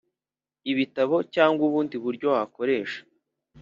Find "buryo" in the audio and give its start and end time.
2.03-2.27